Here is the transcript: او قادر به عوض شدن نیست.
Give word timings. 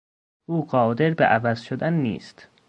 او 0.45 0.65
قادر 0.65 1.13
به 1.13 1.25
عوض 1.25 1.61
شدن 1.61 1.93
نیست. 1.93 2.47